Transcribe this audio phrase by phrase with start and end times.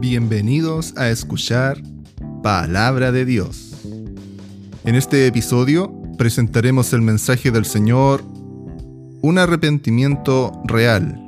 [0.00, 1.76] Bienvenidos a escuchar
[2.42, 3.84] Palabra de Dios.
[4.86, 8.22] En este episodio presentaremos el mensaje del Señor,
[9.20, 11.20] un arrepentimiento real,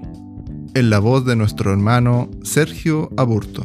[0.74, 3.62] en la voz de nuestro hermano Sergio Aburto.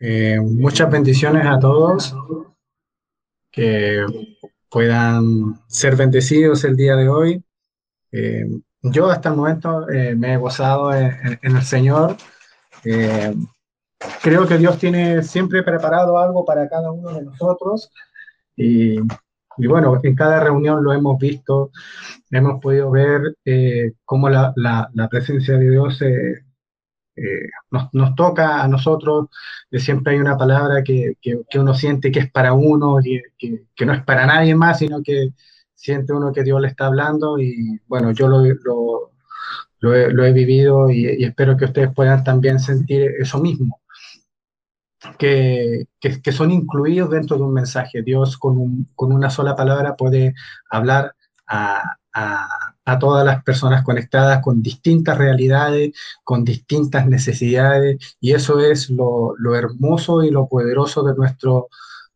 [0.00, 2.14] Eh, muchas bendiciones a todos,
[3.50, 4.04] que
[4.68, 7.42] puedan ser bendecidos el día de hoy.
[8.12, 8.44] Eh,
[8.82, 12.16] yo hasta el momento eh, me he gozado en, el Señor.
[14.22, 17.90] creo que Dios tiene siempre preparado algo para cada uno de nosotros
[18.56, 18.98] y,
[19.68, 21.70] bueno, en cada reunión lo hemos visto,
[22.30, 23.36] hemos podido ver
[24.04, 26.02] cómo la, presencia de Dios
[27.14, 29.28] eh, nos, toca a nosotros,
[29.70, 31.16] eh, siempre hay una palabra que,
[31.54, 32.98] uno siente que es para uno,
[33.38, 35.30] que, que, no es para nadie más, sino que
[35.82, 38.40] siente uno que Dios le está hablando y bueno, yo lo,
[39.80, 43.80] lo, he, vivido y, espero que ustedes puedan también sentir eso mismo.
[45.18, 48.02] Que, que, son incluidos dentro de un mensaje.
[48.02, 50.34] Dios con, con una sola palabra puede
[50.70, 51.16] hablar
[51.48, 58.90] a, a, todas las personas conectadas con distintas realidades, con distintas necesidades, y eso es
[58.90, 61.68] lo, hermoso y lo poderoso de nuestro,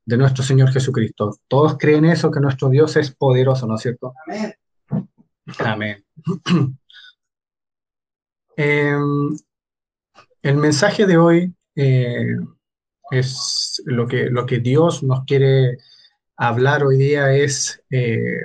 [0.06, 1.36] de nuestro Señor Jesucristo.
[1.48, 4.14] Todos creen eso, que nuestro Dios es poderoso, ¿no es cierto?
[4.26, 4.54] Amén.
[5.58, 6.04] Amén.
[8.58, 9.36] Em,
[10.40, 12.36] el mensaje de hoy eh,
[13.10, 15.76] es lo que, lo que Dios nos quiere
[16.38, 18.40] hablar hoy día es eh,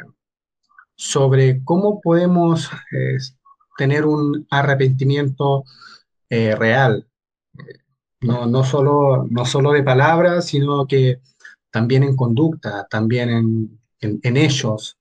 [0.95, 3.19] sobre cómo podemos eh,
[3.77, 5.63] tener un arrepentimiento
[6.29, 7.07] real,
[8.21, 11.19] no, no, solo, no solo de palabras, sino que
[11.71, 14.97] también en conducta, también en, en, hechos.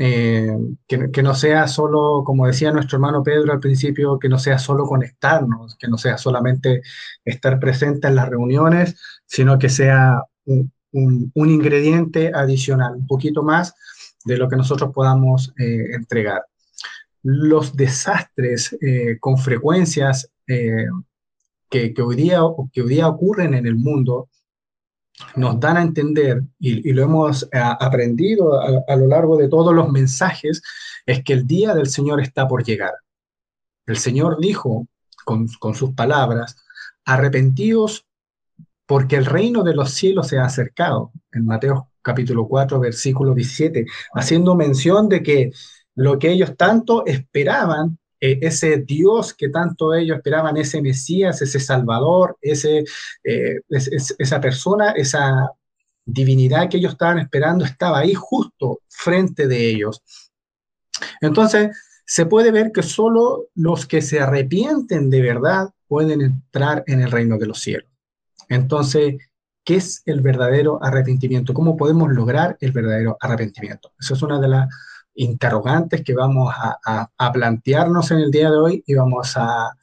[0.00, 4.38] Eh, que, que, no sea solo, como decía nuestro hermano Pedro al principio, que no
[4.38, 6.82] sea solo conectarnos, que no sea solamente
[7.24, 13.74] estar presente en las reuniones, sino que sea un, un ingrediente adicional, un poquito más
[14.24, 16.44] de lo que nosotros podamos eh, entregar.
[17.22, 20.86] Los desastres eh, con frecuencias eh,
[21.68, 22.40] que, hoy día,
[22.72, 24.28] que hoy día ocurren en el mundo
[25.36, 30.62] nos dan a entender, y, lo hemos aprendido a, lo largo de todos los mensajes,
[31.06, 32.92] es que el día del Señor está por llegar.
[33.86, 34.86] El Señor dijo
[35.24, 36.56] con, con sus palabras,
[37.04, 38.06] arrepentidos
[38.86, 43.84] porque el reino de los cielos se ha acercado, en Mateo capítulo 4, versículo 17,
[44.14, 45.52] haciendo mención de que
[45.94, 51.60] lo que ellos tanto esperaban, eh, ese Dios que tanto ellos esperaban, ese Mesías, ese
[51.60, 52.84] Salvador, ese,
[53.24, 55.50] eh, esa persona, esa
[56.04, 60.02] divinidad que ellos estaban esperando, estaba ahí justo frente de ellos.
[61.20, 61.70] Entonces,
[62.04, 67.10] se puede ver que solo los que se arrepienten de verdad pueden entrar en el
[67.10, 67.90] reino de los cielos.
[68.48, 69.16] Entonces,
[69.62, 71.52] ¿qué es el verdadero arrepentimiento?
[71.52, 73.92] ¿Cómo podemos lograr el verdadero arrepentimiento?
[74.00, 74.68] Esa es una de las
[75.18, 79.74] interrogantes que vamos a, plantearnos en el día de hoy y vamos a,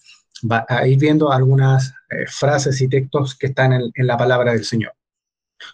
[0.85, 4.93] ir viendo algunas eh, frases y textos que están en, la palabra del Señor.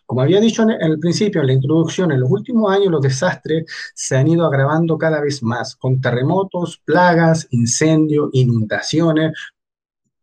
[0.05, 3.65] Como había dicho en el principio, en la introducción, en los últimos años los desastres
[3.93, 9.33] se han ido agravando cada vez más, con terremotos, plagas, incendios, inundaciones,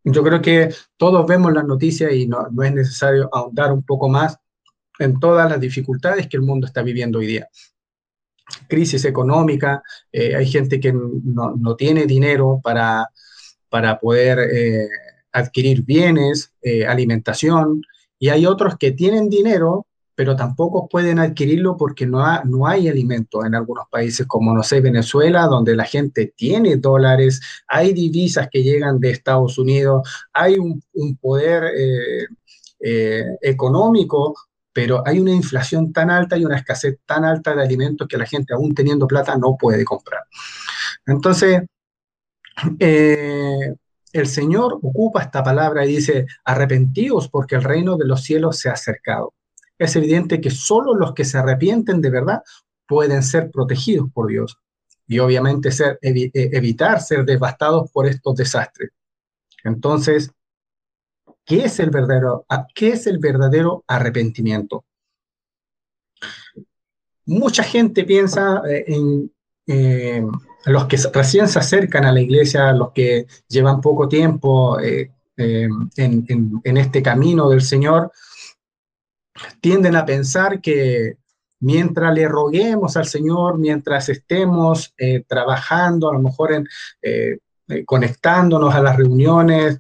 [0.05, 4.39] yo creo que todos vemos las noticias y no, es necesario ahondar un poco más
[4.99, 7.49] en todas las dificultades que el mundo está viviendo hoy día.
[8.69, 9.83] Crisis económica,
[10.13, 13.09] eh, hay gente que no, tiene dinero para,
[13.69, 14.89] para poder eh,
[15.33, 17.83] adquirir bienes, eh, alimentación,
[18.19, 23.45] y hay otros que tienen dinero, pero tampoco pueden adquirirlo porque no, no hay alimento
[23.45, 28.65] en algunos países como, no sé, Venezuela, donde la gente tiene dólares, hay divisas que
[28.65, 30.83] llegan de Estados Unidos, hay un,
[31.21, 31.73] poder
[33.43, 34.35] económico,
[34.79, 38.27] pero hay una inflación tan alta y una escasez tan alta de alimentos que la
[38.27, 40.23] gente, aún teniendo plata, no puede comprar.
[41.05, 41.63] Entonces,
[42.79, 43.75] eh,
[44.13, 48.69] el Señor ocupa esta palabra y dice, arrepentidos porque el reino de los cielos se
[48.69, 49.35] ha acercado
[49.81, 52.45] es evidente que solo los que se arrepienten de verdad
[52.87, 54.61] pueden ser protegidos por Dios
[55.09, 58.91] y obviamente ser, eh, evitar ser devastados por estos desastres.
[59.65, 60.31] Entonces,
[61.49, 64.85] ¿qué es el verdadero, qué es el verdadero arrepentimiento?
[67.27, 69.33] Mucha gente piensa eh, en
[69.67, 70.23] eh,
[70.67, 75.13] los que recién se acercan a la iglesia, los que llevan poco tiempo en,
[75.97, 78.13] en, este camino del Señor,
[79.61, 81.17] tienden a pensar que,
[81.61, 86.69] mientras le roguemos al Señor, mientras estemos eh, trabajando, a lo mejor en,
[87.03, 87.39] eh,
[87.85, 89.79] conectándonos a las reuniones,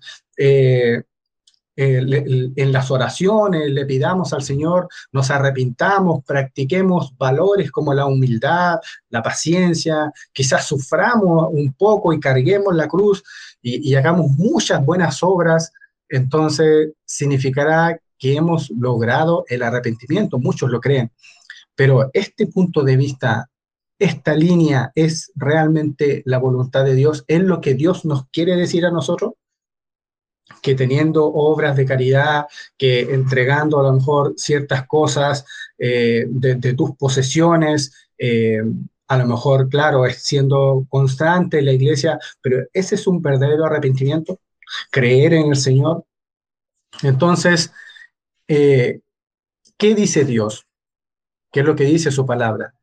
[1.80, 8.80] en las oraciones, le pidamos al Señor, nos arrepintamos, practiquemos valores como la humildad,
[9.10, 13.22] la paciencia, quizás suframos un poco y carguemos la cruz
[13.62, 15.72] y, y hagamos muchas buenas obras,
[16.08, 21.12] entonces significará que hemos logrado el arrepentimiento, muchos lo creen.
[21.76, 23.48] Pero este punto de vista,
[24.00, 28.84] esta línea es realmente la voluntad de Dios, es lo que Dios nos quiere decir
[28.84, 29.34] a nosotros
[30.62, 32.46] que teniendo obras de caridad,
[32.76, 35.44] que entregando a lo mejor ciertas cosas
[35.78, 38.62] eh, de, tus posesiones, eh,
[39.08, 44.40] a lo mejor, claro, es siendo constante la iglesia, pero ese es un verdadero arrepentimiento,
[44.90, 46.04] creer en el Señor.
[47.02, 47.72] Entonces,
[48.46, 49.00] eh,
[49.76, 50.66] ¿qué dice Dios?
[51.50, 52.74] ¿Qué es lo que dice su palabra?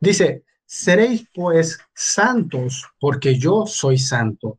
[0.00, 4.58] Dice, seréis pues santos porque yo soy santo.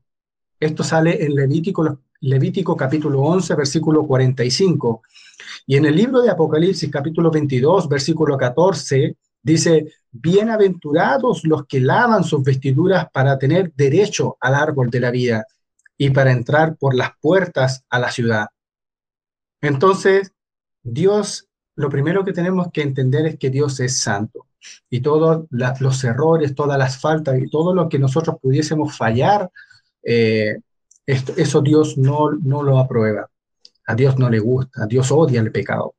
[0.60, 5.02] Esto sale en Levítico Levítico capítulo 11, versículo 45.
[5.68, 12.24] Y en el libro de Apocalipsis capítulo 22, versículo 14, dice, bienaventurados los que lavan
[12.24, 15.46] sus vestiduras para tener derecho al árbol de la vida
[15.98, 18.48] y para entrar por las puertas a la ciudad.
[19.62, 20.34] Entonces,
[20.82, 24.48] Dios, lo primero que tenemos que entender es que Dios es santo
[24.90, 29.50] y todos los errores, todas las faltas y todo lo que nosotros pudiésemos fallar,
[30.04, 30.58] eh,
[31.10, 33.30] eso Dios no, no lo aprueba.
[33.88, 35.96] A Dios no le gusta, a Dios odia el pecado.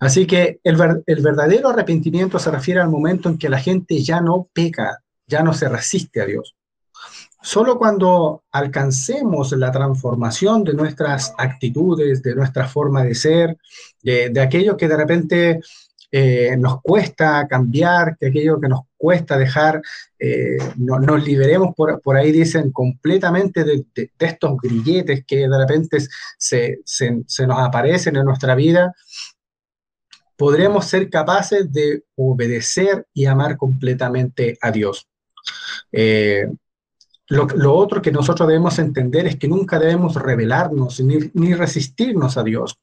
[0.00, 0.76] Así que el,
[1.06, 5.42] el, verdadero arrepentimiento se refiere al momento en que la gente ya no peca, ya
[5.42, 6.56] no se resiste a Dios.
[7.40, 13.56] Solo cuando alcancemos la transformación de nuestras actitudes, de nuestra forma de ser,
[14.02, 15.60] de, de aquello que de repente
[16.10, 19.82] eh, nos cuesta cambiar, que aquello que nos cuesta dejar,
[20.18, 23.84] eh, no, nos liberemos, por, por, ahí dicen, completamente de,
[24.18, 25.98] estos grilletes que de repente
[26.38, 28.94] se, se, se, nos aparecen en nuestra vida,
[30.36, 35.06] podremos ser capaces de obedecer y amar completamente a Dios.
[35.92, 36.48] Eh,
[37.28, 42.38] lo, lo, otro que nosotros debemos entender es que nunca debemos rebelarnos ni, ni resistirnos
[42.38, 42.78] a Dios.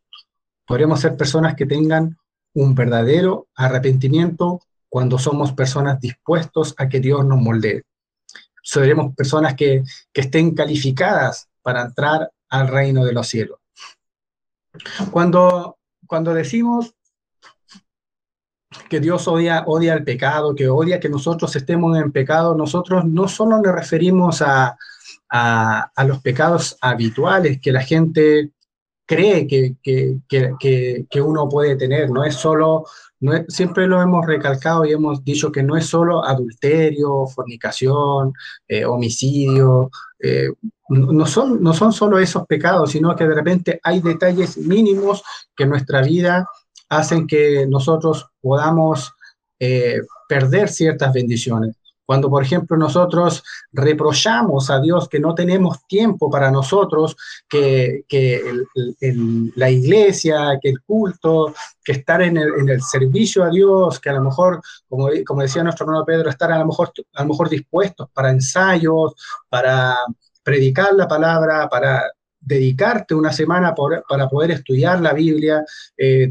[0.68, 2.18] Podremos ser personas que tengan
[2.56, 7.84] un verdadero arrepentimiento cuando somos personas dispuestos a que Dios nos moldee.
[8.64, 13.60] Seremos personas que, estén calificadas para entrar al reino de los cielos.
[15.12, 16.96] Cuando, cuando decimos
[18.90, 23.28] que Dios odia, odia el pecado, que odia que nosotros estemos en pecado, nosotros no
[23.28, 24.78] solo nos referimos a,
[25.30, 28.52] a los pecados habituales que la gente
[29.06, 32.10] cree que, que, que, uno puede tener.
[32.10, 32.86] No es solo,
[33.20, 38.34] no siempre lo hemos recalcado y hemos dicho que no es solo adulterio, fornicación,
[38.68, 39.90] eh, homicidio.
[40.20, 40.50] Eh,
[40.90, 45.24] no, son, no son solo esos pecados, sino que de repente hay detalles mínimos
[45.56, 46.48] que en nuestra vida
[46.90, 49.14] hacen que nosotros podamos
[49.60, 51.76] eh, perder ciertas bendiciones.
[52.06, 57.18] Cuando, por ejemplo, nosotros reprochamos a Dios que no tenemos tiempo para nosotros,
[57.50, 58.04] que,
[59.56, 61.54] la iglesia, que el culto,
[61.84, 65.86] que estar en el, servicio a Dios, que a lo mejor, como, como decía nuestro
[65.86, 69.14] hermano Pedro, estar a lo mejor, a lo mejor dispuestos para ensayos,
[69.50, 69.98] para
[70.44, 72.04] predicar la palabra, para
[72.46, 75.66] dedicarte una semana para poder estudiar la Biblia,
[75.98, 76.30] eh,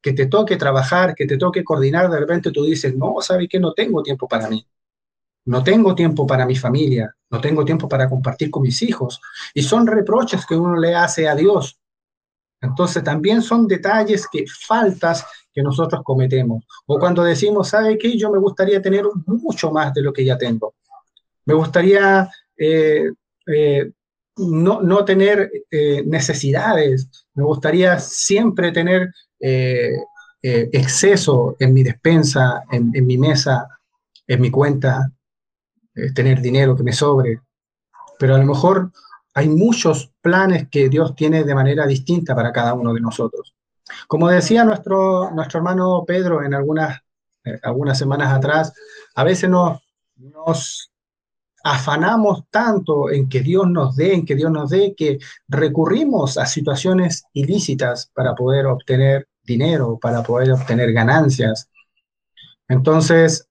[0.00, 3.60] que te toque trabajar, que te toque coordinar, de repente tú dices, no, ¿sabes qué?
[3.60, 4.66] No tengo tiempo para mí.
[5.46, 9.20] No tengo tiempo para mi familia, no tengo tiempo para compartir con mis hijos.
[9.54, 11.80] Y son reproches que uno le hace a Dios.
[12.60, 16.64] Entonces también son detalles que faltas que nosotros cometemos.
[16.86, 18.16] O cuando decimos, ¿sabe qué?
[18.18, 20.74] Yo me gustaría tener mucho más de lo que ya tengo.
[21.46, 23.10] Me gustaría eh,
[23.46, 23.90] eh,
[24.36, 27.08] no, no, tener eh, necesidades.
[27.34, 29.10] Me gustaría siempre tener
[30.42, 33.66] exceso en mi despensa, en, en mi mesa,
[34.26, 35.10] en mi cuenta
[36.14, 37.40] tener dinero que me sobre,
[38.18, 38.90] pero a lo mejor
[39.34, 43.54] hay muchos planes que Dios tiene de manera distinta para cada uno de nosotros.
[44.06, 47.00] Como decía nuestro, nuestro hermano Pedro en algunas,
[47.44, 48.72] eh, algunas semanas atrás,
[49.14, 49.80] a veces nos,
[50.16, 50.90] nos
[51.62, 56.46] afanamos tanto en que Dios nos dé, en que Dios nos dé, que recurrimos a
[56.46, 61.68] situaciones ilícitas para poder obtener dinero, para poder obtener ganancias.
[62.68, 63.48] Entonces,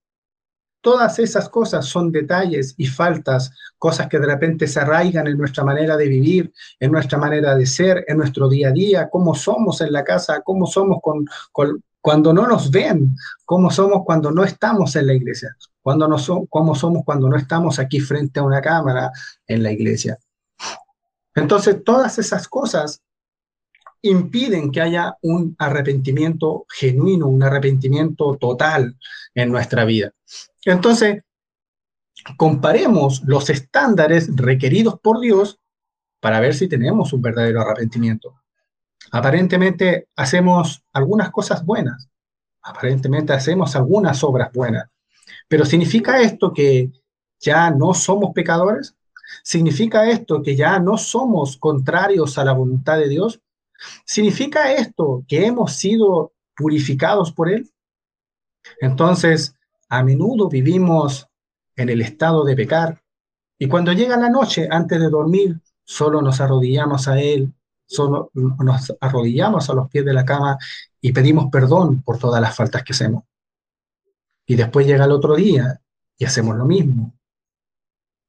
[0.81, 5.63] Todas esas cosas son detalles y faltas, cosas que de repente se arraigan en nuestra
[5.63, 9.81] manera de vivir, en nuestra manera de ser, en nuestro día a día, cómo somos
[9.81, 10.99] en la casa, cómo somos
[12.01, 16.17] cuando no nos ven, cómo somos cuando no estamos en la iglesia, cuando no
[16.49, 19.11] cómo somos cuando no estamos aquí frente a una cámara
[19.47, 20.17] en la iglesia.
[21.35, 23.01] Entonces, todas esas cosas
[24.01, 28.97] impiden que haya un arrepentimiento genuino, un arrepentimiento total
[29.35, 30.13] en nuestra vida.
[30.65, 31.23] Entonces,
[32.37, 35.59] comparemos los estándares requeridos por Dios
[36.19, 38.41] para ver si tenemos un verdadero arrepentimiento.
[39.11, 42.09] Aparentemente hacemos algunas cosas buenas,
[42.61, 44.89] aparentemente hacemos algunas obras buenas,
[45.47, 46.91] pero ¿significa esto que
[47.39, 48.95] ya no somos pecadores?
[49.43, 53.41] ¿Significa esto que ya no somos contrarios a la voluntad de Dios?
[54.05, 57.71] ¿Significa esto que hemos sido purificados por Él?
[58.81, 59.55] Entonces,
[59.89, 61.27] a menudo vivimos
[61.75, 63.01] en el estado de pecar
[63.61, 67.53] y cuando llega la noche, antes de dormir, solo nos arrodillamos a Él,
[67.85, 70.57] solo nos arrodillamos a los pies de la cama
[71.01, 73.25] y pedimos perdón por todas las faltas que hacemos.
[74.45, 75.81] Y después llega el otro día
[76.17, 77.13] y hacemos lo mismo.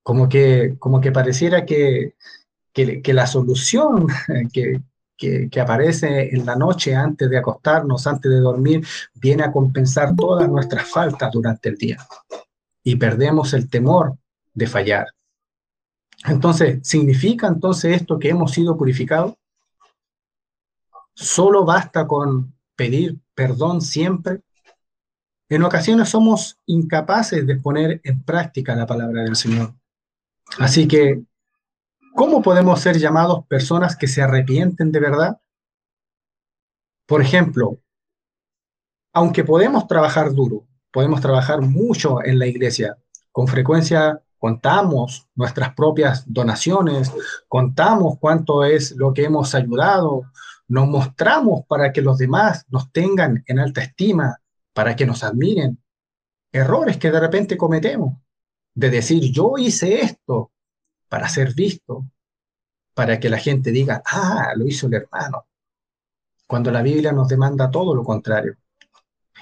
[0.02, 2.16] Como que, como que pareciera que,
[2.72, 4.08] que, la solución
[4.52, 4.82] que,
[5.20, 10.48] que, aparece en la noche antes de acostarnos, antes de dormir, viene a compensar todas
[10.48, 11.98] nuestras faltas durante el día.
[12.82, 14.16] Y perdemos el temor
[14.54, 15.08] de fallar.
[16.24, 19.34] Entonces, ¿significa entonces esto que hemos sido purificados?
[21.14, 24.40] ¿Solo basta con pedir perdón siempre?
[25.50, 29.74] En ocasiones somos incapaces de poner en práctica la palabra del Señor.
[30.58, 31.22] Así que
[32.14, 35.40] ¿Cómo podemos ser llamados personas que se arrepienten de verdad?
[37.06, 37.78] Por ejemplo,
[39.12, 42.96] aunque podemos trabajar duro, podemos trabajar mucho en la iglesia,
[43.32, 47.12] con frecuencia contamos nuestras propias donaciones,
[47.46, 50.22] contamos cuánto es lo que hemos ayudado,
[50.66, 54.40] nos mostramos para que los demás nos tengan en alta estima,
[54.72, 55.78] para que nos admiren.
[56.52, 58.18] Errores que de repente cometemos,
[58.74, 60.52] de decir yo hice esto,
[61.10, 62.06] para ser visto,
[62.94, 65.46] para que la gente diga, ah, lo hizo el hermano,
[66.46, 68.54] cuando la Biblia nos demanda todo lo contrario.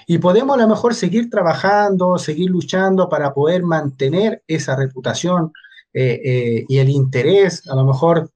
[0.07, 5.53] Y podemos a lo mejor seguir trabajando, seguir luchando para poder mantener esa reputación
[5.93, 8.31] eh, eh, y el interés, a lo mejor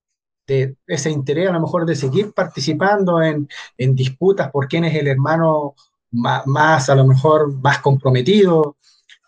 [0.46, 4.96] de ese interés, a lo mejor de seguir participando en, en disputas por quién es
[4.96, 5.74] el hermano
[6.12, 8.78] más, más, a lo mejor más comprometido,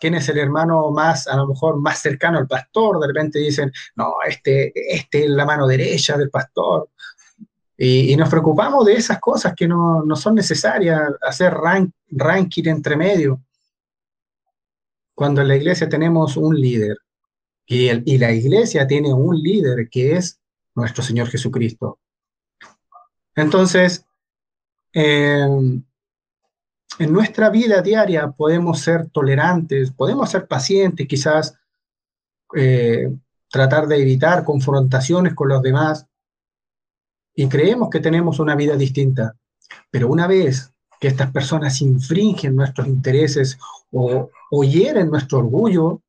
[0.05, 3.71] quién es el hermano más, a lo mejor más cercano al pastor, de repente dicen,
[3.95, 6.89] no, este, este es la mano derecha del pastor.
[7.75, 11.55] Y, nos preocupamos de esas cosas que no, son necesarias, hacer
[12.11, 13.41] ranking entre medio.
[15.15, 16.97] Cuando en la iglesia tenemos un líder
[17.65, 20.39] y, y la iglesia tiene un líder que es
[20.75, 21.97] nuestro Señor Jesucristo.
[23.35, 24.05] Entonces,
[24.93, 25.47] eh,
[26.99, 31.57] en nuestra vida diaria podemos ser tolerantes, podemos ser pacientes, quizás
[32.55, 33.13] eh,
[33.49, 36.05] tratar de evitar confrontaciones con los demás
[37.35, 39.35] y creemos que tenemos una vida distinta.
[39.91, 43.57] Pero una vez que estas personas infringen nuestros intereses
[43.91, 46.01] o, o hieren nuestro orgullo,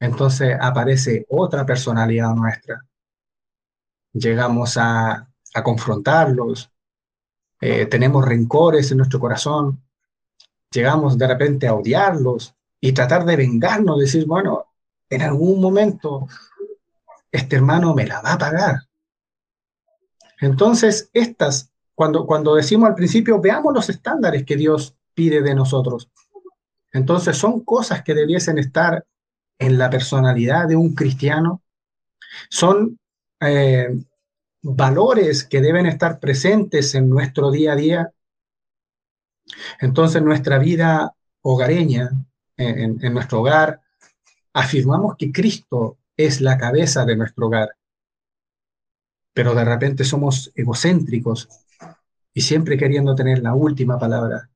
[0.00, 2.84] entonces aparece otra personalidad nuestra.
[4.12, 5.28] Llegamos a,
[5.64, 6.70] confrontarlos,
[7.62, 9.85] eh, tenemos rencores en nuestro corazón,
[10.70, 14.66] llegamos de repente a odiarlos y tratar de vengarnos, decir, bueno,
[15.08, 16.26] en algún momento
[17.30, 18.76] este hermano me la va a pagar.
[20.40, 26.10] Entonces, estas, cuando, cuando decimos al principio, veamos los estándares que Dios pide de nosotros.
[26.92, 29.04] Entonces, son cosas que debiesen estar
[29.58, 31.62] en la personalidad de un cristiano.
[32.50, 32.98] Son
[33.40, 33.88] eh,
[34.62, 38.12] valores que deben estar presentes en nuestro día a día
[39.80, 42.10] entonces, nuestra vida hogareña,
[42.56, 43.80] en, nuestro hogar,
[44.52, 47.76] afirmamos que Cristo es la cabeza de nuestro hogar,
[49.34, 51.48] pero de repente somos egocéntricos
[52.32, 54.50] y siempre queriendo tener la última palabra,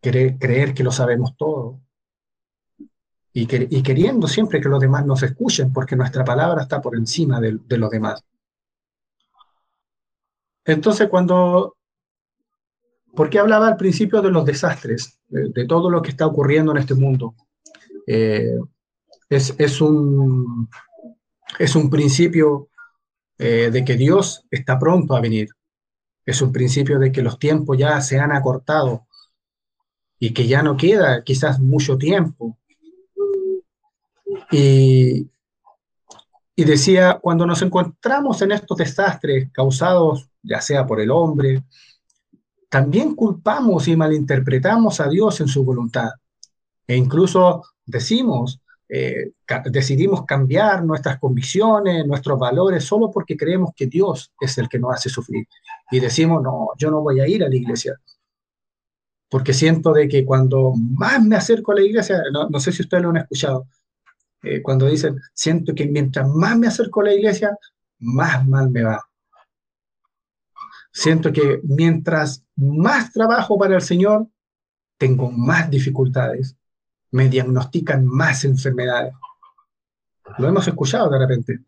[0.00, 1.80] creer que lo sabemos todo
[3.32, 7.78] y, queriendo siempre que los demás nos escuchen porque nuestra palabra está por encima de
[7.78, 8.22] los demás.
[10.64, 11.76] Entonces, cuando
[13.14, 16.94] porque hablaba al principio de los desastres, de, todo lo que está ocurriendo en este
[16.94, 17.34] mundo.
[18.06, 18.56] Eh,
[19.28, 20.68] es, un,
[21.58, 22.68] es un principio
[23.38, 25.48] eh, de que Dios está pronto a venir.
[26.24, 29.06] Es un principio de que los tiempos ya se han acortado
[30.18, 32.58] y que ya no queda quizás mucho tiempo.
[34.52, 35.30] Y,
[36.54, 41.64] y decía, cuando nos encontramos en estos desastres causados ya sea por el hombre,
[42.70, 46.10] también culpamos y malinterpretamos a Dios en su voluntad.
[46.86, 49.32] E incluso decimos, eh,
[49.66, 54.94] decidimos cambiar nuestras convicciones, nuestros valores, solo porque creemos que Dios es el que nos
[54.94, 55.46] hace sufrir.
[55.90, 57.96] Y decimos, no, yo no voy a ir a la iglesia.
[59.28, 63.02] Porque siento de que cuando más me acerco a la iglesia, no, sé si ustedes
[63.02, 63.66] lo han escuchado,
[64.42, 67.50] eh, cuando dicen, siento que mientras más me acerco a la iglesia,
[67.98, 69.09] más mal me va.
[70.92, 74.26] Siento que mientras más trabajo para el Señor,
[74.98, 76.56] tengo más dificultades,
[77.12, 79.14] me diagnostican más enfermedades.
[80.38, 81.60] Lo hemos escuchado de repente.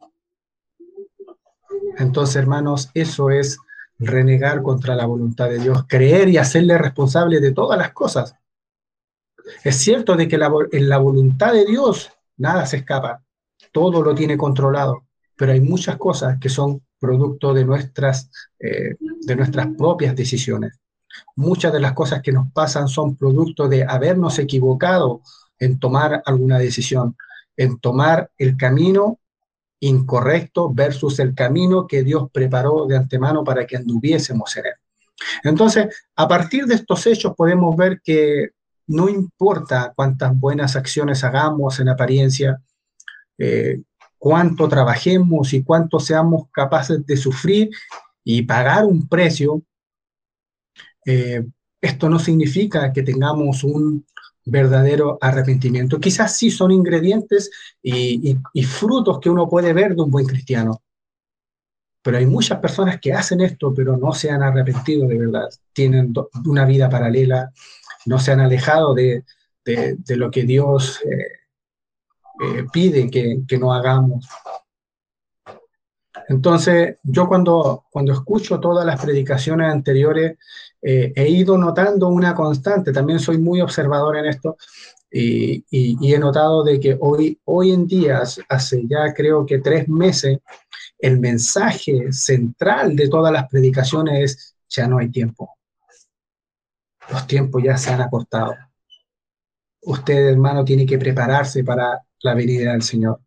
[1.98, 3.58] Entonces, hermanos, eso es
[3.98, 8.34] renegar contra la voluntad de Dios, creer y hacerle responsable de todas las cosas.
[9.64, 13.22] Es cierto de que en la voluntad de Dios nada se escapa,
[13.72, 18.30] todo lo tiene controlado, pero hay muchas cosas que son producto de nuestras,
[18.60, 20.78] eh, de nuestras propias decisiones.
[21.34, 25.20] Muchas de las cosas que nos pasan son producto de habernos equivocado
[25.58, 27.16] en tomar alguna decisión,
[27.56, 29.18] en tomar el camino
[29.80, 34.72] incorrecto versus el camino que Dios preparó de antemano para que anduviésemos en él.
[35.42, 38.50] Entonces, a partir de estos hechos podemos ver que
[38.86, 42.60] no importa cuántas buenas acciones hagamos en apariencia,
[43.38, 43.80] eh,
[44.22, 47.70] cuánto trabajemos y cuánto seamos capaces de sufrir
[48.22, 49.64] y pagar un precio,
[51.04, 51.44] eh,
[51.80, 54.06] esto no significa que tengamos un
[54.44, 55.98] verdadero arrepentimiento.
[55.98, 57.50] Quizás sí son ingredientes
[57.82, 60.80] y, frutos que uno puede ver de un buen cristiano.
[62.00, 65.48] Pero hay muchas personas que hacen esto, pero no se han arrepentido de verdad.
[65.72, 66.14] Tienen
[66.46, 67.52] una vida paralela,
[68.06, 69.24] no se han alejado de,
[70.14, 71.41] lo que Dios eh,
[72.40, 74.26] eh, pide que, que, no hagamos.
[76.28, 80.38] Entonces, yo cuando, cuando escucho todas las predicaciones anteriores,
[80.80, 84.56] eh, he ido notando una constante, también soy muy observador en esto,
[85.14, 85.64] y,
[86.14, 90.38] he notado de que hoy, hoy en día, hace ya creo que tres meses,
[90.98, 95.50] el mensaje central de todas las predicaciones es, ya no hay tiempo.
[97.10, 98.54] Los tiempos ya se han acortado.
[99.82, 103.20] Usted, hermano, tiene que prepararse para la venida del Señor.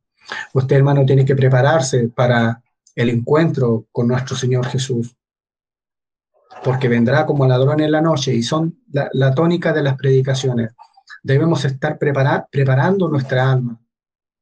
[0.53, 2.61] Usted, hermano, tiene que prepararse para
[2.95, 5.15] el encuentro con nuestro Señor Jesús.
[6.63, 10.71] Porque vendrá como ladrón en la noche y son la, tónica de las predicaciones.
[11.21, 13.79] Debemos estar preparando nuestra alma,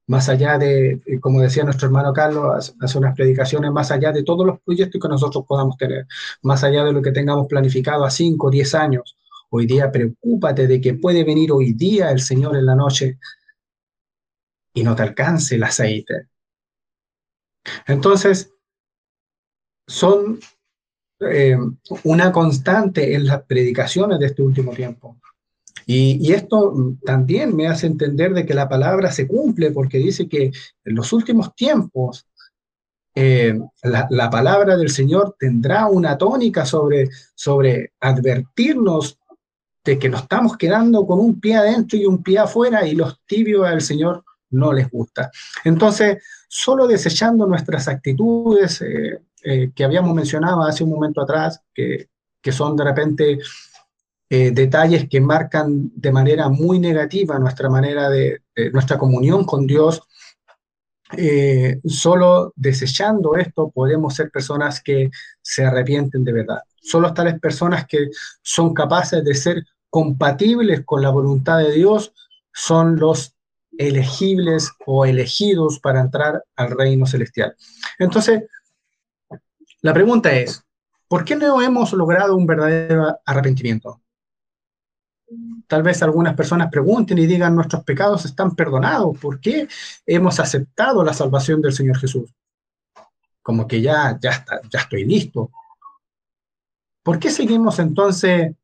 [0.07, 4.45] más allá de, como decía nuestro hermano Carlos, hace unas predicaciones, más allá de todos
[4.45, 6.05] los proyectos que nosotros podamos tener,
[6.43, 9.17] más allá de lo que tengamos planificado a 5 o 10 años.
[9.55, 13.19] Hoy día preocúpate de que puede venir hoy día el Señor en la noche
[14.73, 16.29] y no te alcance el aceite.
[17.85, 18.51] Entonces,
[19.85, 20.39] son
[21.19, 21.55] eh,
[22.03, 25.19] una constante en las predicaciones de este último tiempo.
[25.85, 30.45] Y, esto también me hace entender de que la palabra se cumple porque dice que
[30.83, 32.25] en los últimos tiempos
[33.13, 39.19] eh, la, palabra del Señor tendrá una tónica sobre, sobre advertirnos
[39.83, 43.21] de que nos estamos quedando con un pie adentro y un pie afuera y los
[43.25, 45.31] tibios al Señor no les gusta.
[45.63, 52.07] Entonces, solo desechando nuestras actitudes eh, eh, que habíamos mencionado hace un momento atrás, que,
[52.51, 53.39] son de repente
[54.29, 58.41] eh, detalles que marcan de manera muy negativa nuestra manera de,
[58.71, 60.01] nuestra comunión con Dios,
[61.85, 65.09] solo desechando esto podemos ser personas que
[65.41, 66.59] se arrepienten de verdad.
[66.81, 68.09] Solo tales personas que
[68.41, 69.63] son capaces de ser
[69.93, 72.15] compatibles con la voluntad de Dios
[72.51, 73.35] son los
[73.77, 77.55] elegibles o elegidos para entrar al reino celestial.
[77.99, 78.41] Entonces,
[79.81, 80.65] la pregunta es,
[81.07, 84.01] ¿por qué no hemos logrado un verdadero arrepentimiento?
[85.67, 89.67] Tal vez algunas personas pregunten y digan, nuestros pecados están perdonados, ¿por qué
[90.07, 92.33] hemos aceptado la salvación del Señor Jesús?
[93.43, 95.51] Como que ya, ya, está, ya estoy listo.
[97.03, 98.55] ¿Por qué seguimos entonces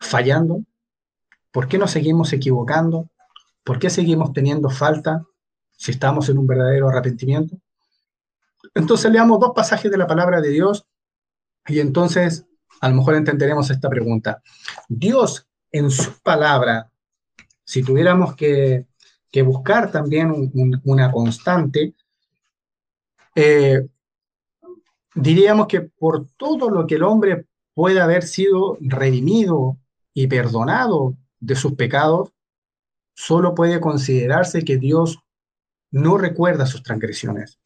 [0.00, 0.64] fallando?
[1.50, 3.08] ¿Por qué nos seguimos equivocando?
[3.64, 5.24] ¿Por qué seguimos teniendo falta
[5.72, 7.56] si estamos en un verdadero arrepentimiento?
[8.74, 10.86] Entonces leamos dos pasajes de la palabra de Dios
[11.66, 12.46] y entonces
[12.80, 14.42] a lo mejor entenderemos esta pregunta.
[14.88, 16.90] Dios en su palabra,
[17.64, 18.86] si tuviéramos que,
[19.44, 20.50] buscar también
[20.84, 21.94] una constante,
[23.36, 23.86] eh,
[25.14, 29.76] diríamos que por todo lo que el hombre puede haber sido redimido
[30.18, 32.32] y perdonado de sus pecados,
[33.14, 35.20] solo puede considerarse que Dios
[35.92, 37.60] no recuerda sus transgresiones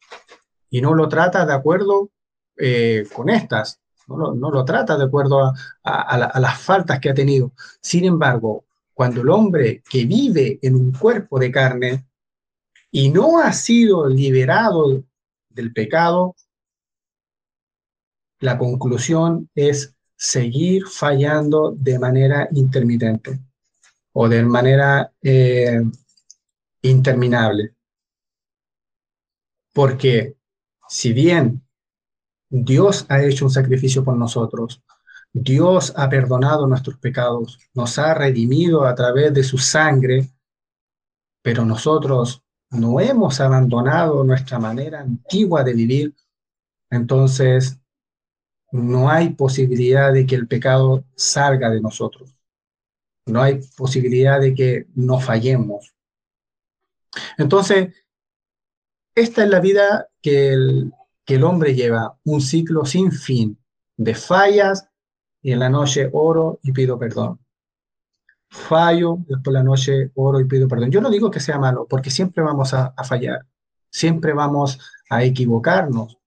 [0.69, 2.11] y no lo trata de acuerdo
[2.57, 3.81] eh, con estas.
[4.07, 5.51] no lo, trata de acuerdo
[5.83, 7.53] a, las faltas que ha tenido.
[7.81, 12.05] Sin embargo, cuando el hombre que vive en un cuerpo de carne
[12.91, 15.03] y no ha sido liberado
[15.49, 16.35] del pecado,
[18.39, 19.92] la conclusión es
[20.23, 23.39] seguir fallando de manera intermitente
[24.13, 25.81] o de manera eh,
[26.81, 27.75] interminable.
[29.73, 30.37] Porque
[30.87, 31.63] si bien
[32.55, 34.83] Dios ha hecho un sacrificio por nosotros.
[35.33, 40.29] Dios ha perdonado nuestros pecados, nos ha redimido a través de su sangre,
[41.41, 46.15] pero nosotros no hemos abandonado nuestra manera antigua de vivir.
[46.91, 47.79] Entonces,
[48.73, 52.35] no hay posibilidad de que el pecado salga de nosotros.
[53.25, 55.93] No hay posibilidad de que no fallemos.
[57.37, 57.93] Entonces,
[59.13, 60.91] esta es la vida que el,
[61.23, 63.59] que el hombre lleva un ciclo sin fin
[63.95, 64.89] de fallas
[65.43, 67.39] y en la noche oro y pido perdón.
[68.49, 70.89] Fallo, después la noche oro y pido perdón.
[70.89, 73.45] Yo no digo que sea malo, porque siempre vamos a, fallar,
[73.91, 74.79] siempre vamos
[75.11, 76.17] a equivocarnos,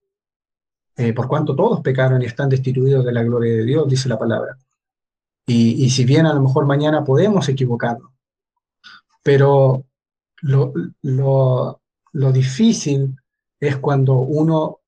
[0.96, 4.18] eh, por cuanto todos pecaron y están destituidos de la gloria de Dios, dice la
[4.18, 4.56] palabra.
[5.48, 8.11] Y, si bien a lo mejor mañana podemos equivocarnos,
[9.22, 9.85] pero
[10.40, 13.16] lo, lo difícil
[13.61, 14.80] es cuando uno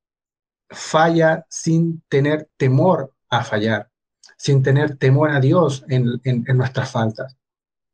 [0.71, 3.90] falla sin tener temor a fallar,
[4.37, 6.21] sin tener temor a Dios en,
[6.57, 7.37] nuestras faltas,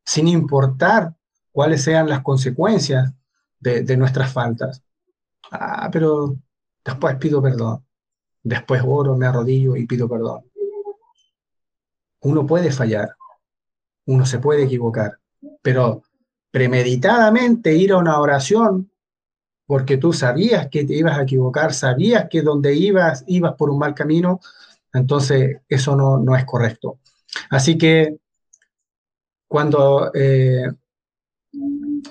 [0.04, 1.14] sin importar
[1.52, 3.12] cuáles sean las consecuencias
[3.60, 4.82] de, nuestras faltas.
[5.50, 6.36] Ah, pero
[6.84, 7.83] después pido perdón,
[8.44, 10.44] después oro, me arrodillo y pido perdón.
[12.20, 13.16] Uno puede fallar,
[14.06, 15.18] uno se puede equivocar,
[15.60, 16.02] pero
[16.50, 18.90] premeditadamente ir a una oración
[19.66, 23.78] porque tú sabías que te ibas a equivocar, sabías que donde ibas, ibas por un
[23.78, 24.40] mal camino,
[24.92, 27.00] entonces eso no, no es correcto.
[27.50, 28.18] Así que
[29.48, 30.70] cuando, eh,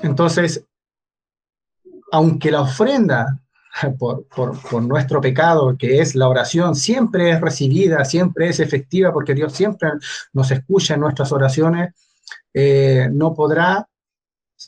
[0.02, 0.66] entonces,
[2.12, 3.40] aunque la ofrenda
[4.00, 9.54] por, nuestro pecado, que es la oración, siempre es recibida, siempre es efectiva, porque Dios
[9.54, 9.90] siempre
[10.34, 11.94] nos escucha en nuestras oraciones,
[12.54, 13.88] eh, no podrá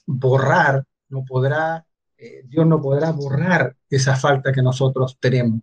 [0.07, 1.85] borrar, no podrá
[2.17, 5.61] eh, Dios no podrá borrar esa falta que nosotros tenemos.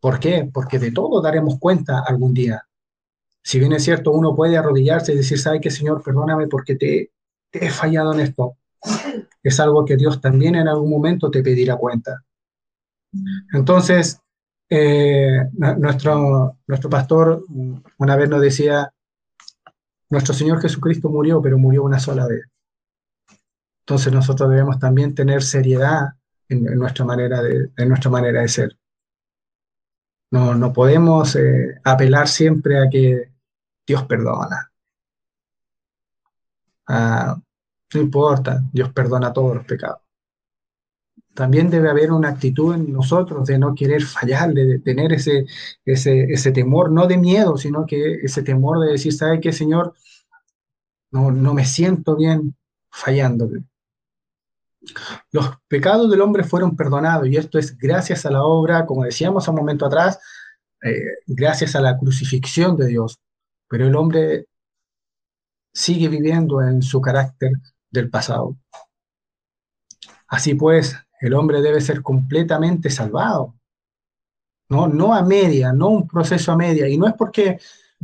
[0.00, 0.48] ¿Por qué?
[0.52, 2.66] Porque de todo daremos cuenta algún día.
[3.42, 6.02] Si bien es cierto, uno puede arrodillarse y decir, ¿sabe qué, Señor?
[6.02, 7.12] Perdóname porque te,
[7.52, 8.56] he fallado en esto.
[9.42, 12.22] Es algo que Dios también en algún momento te pedirá cuenta.
[13.52, 14.20] Entonces,
[14.70, 17.44] eh, nuestro, nuestro pastor
[17.98, 18.90] una vez nos decía,
[20.08, 22.44] nuestro Señor Jesucristo murió, pero murió una sola vez.
[23.80, 26.10] Entonces nosotros debemos también tener seriedad
[26.48, 28.78] en, nuestra, manera de, en nuestra manera de ser.
[30.30, 33.32] No, no podemos eh, apelar siempre a que
[33.86, 34.72] Dios perdona.
[37.94, 40.00] No importa, Dios perdona todos los pecados.
[41.34, 45.46] También debe haber una actitud en nosotros de no querer fallar, de tener ese,
[45.84, 49.94] ese, ese temor, no de miedo, sino que ese temor de decir, ¿sabe qué, Señor?
[51.10, 52.54] No, no me siento bien
[52.90, 53.48] fallando.
[55.30, 59.48] Los pecados del hombre fueron perdonados y esto es gracias a la obra, como decíamos
[59.48, 60.18] un momento atrás,
[60.82, 63.18] eh, gracias a la crucifixión de Dios.
[63.68, 64.46] Pero el hombre
[65.72, 67.52] sigue viviendo en su carácter
[67.92, 68.56] del pasado.
[70.26, 73.54] Así pues, el hombre debe ser completamente salvado.
[74.68, 76.88] No, no a media, no un proceso a media.
[76.88, 77.60] Y no es porque,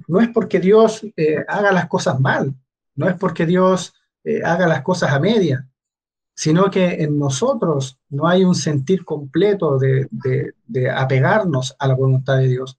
[0.06, 2.54] no es porque Dios eh, haga las cosas mal,
[2.94, 5.66] no es porque Dios eh, haga las cosas a media,
[6.34, 10.08] sino que en nosotros no hay un sentir completo de,
[10.94, 12.78] apegarnos a la voluntad de Dios.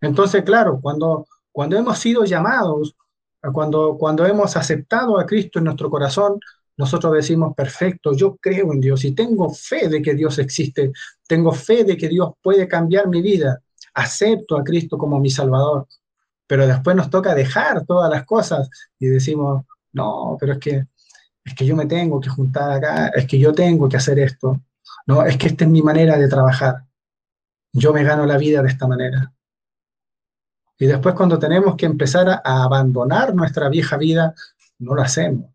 [0.00, 2.96] Entonces, claro, cuando, cuando hemos sido llamados,
[3.50, 6.38] cuando, cuando hemos aceptado a Cristo en nuestro corazón,
[6.76, 10.92] nosotros decimos, perfecto, yo creo en Dios y tengo fe de que Dios existe,
[11.26, 13.60] tengo fe de que Dios puede cambiar mi vida,
[13.94, 15.86] acepto a Cristo como mi Salvador,
[16.46, 20.86] pero después nos toca dejar todas las cosas y decimos, no, pero es que
[21.44, 24.60] es que yo me tengo que juntar acá, es que yo tengo que hacer esto.
[25.06, 26.84] No, es que esta es mi manera de trabajar.
[27.72, 29.32] Yo me gano la vida de esta manera.
[30.82, 34.34] Y después cuando tenemos que empezar a, abandonar nuestra vieja vida,
[34.80, 35.48] no lo hacemos.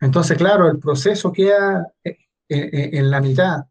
[0.00, 2.16] Entonces, claro, el proceso queda eh,
[2.48, 3.66] eh, en la mitad.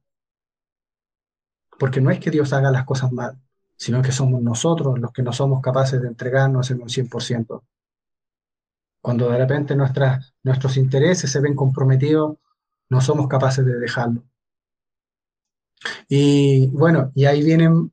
[1.80, 3.36] Porque no es que Dios haga las cosas mal,
[3.78, 7.64] sino que somos nosotros los que no somos capaces de entregarnos en un 100%.
[9.02, 12.38] Cuando de repente nuestros intereses se ven comprometidos,
[12.90, 14.24] no somos capaces de dejarlo.
[16.08, 17.92] Y bueno, y ahí vienen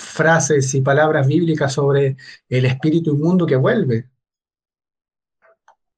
[0.00, 2.16] frases y palabras bíblicas sobre
[2.48, 4.08] el espíritu inmundo que vuelve.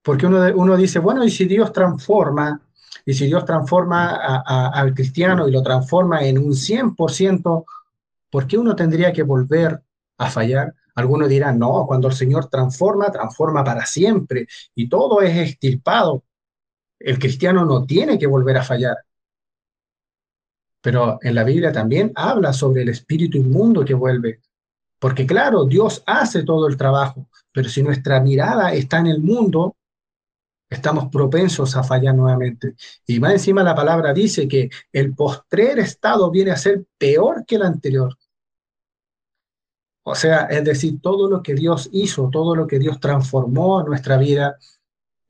[0.02, 2.60] Porque uno, uno dice, bueno, y si Dios transforma,
[3.04, 7.64] y si Dios transforma al cristiano y lo transforma en un 100%,
[8.30, 9.82] ¿por qué uno tendría que volver
[10.18, 10.74] a fallar?
[10.94, 16.24] Algunos dirán, no, cuando el Señor transforma, transforma para siempre y todo es extirpado.
[16.98, 18.96] El cristiano no tiene que volver a fallar.
[20.82, 24.40] Pero en la Biblia también habla sobre el espíritu inmundo que vuelve.
[24.98, 29.76] Porque claro, Dios hace todo el trabajo, pero si nuestra mirada está en el mundo,
[30.68, 32.74] estamos propensos a fallar nuevamente.
[33.06, 37.56] Y más encima la palabra dice que el postrer estado viene a ser peor que
[37.56, 38.16] el anterior.
[40.04, 43.86] O sea, es decir, todo lo que Dios hizo, todo lo que Dios transformó en
[43.86, 44.58] nuestra vida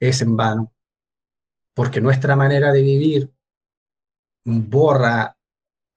[0.00, 0.72] es en vano.
[1.74, 3.30] Porque nuestra manera de vivir
[4.44, 5.36] borra,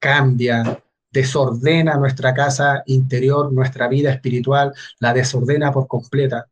[0.05, 6.45] cambia, desordena nuestra casa interior, nuestra vida espiritual, la desordena por completa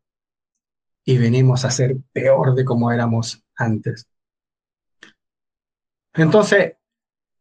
[1.06, 4.08] y venimos a ser peor de como éramos antes.
[6.16, 6.74] Entonces,